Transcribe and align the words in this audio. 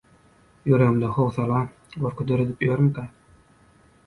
ýüregimde 0.71 1.11
howsala, 1.17 1.59
gorky 2.07 2.27
döredip 2.33 2.67
ýörmükä? 2.71 3.05